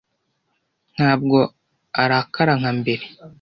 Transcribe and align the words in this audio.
ntabwo 0.95 1.37
arakara 2.01 2.53
nka 2.59 2.71
mbere 2.79 3.03